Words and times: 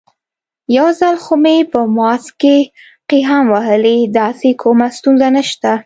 یو 0.77 0.87
ځل 0.99 1.15
خو 1.23 1.33
مې 1.43 1.57
په 1.71 1.79
ماسک 1.97 2.31
کې 2.41 2.57
قی 3.09 3.19
هم 3.29 3.43
وهلی، 3.53 3.97
داسې 4.19 4.49
کومه 4.61 4.87
ستونزه 4.97 5.27
نشته. 5.35 5.71